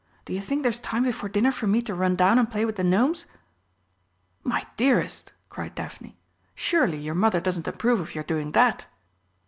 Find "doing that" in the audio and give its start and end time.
8.23-8.87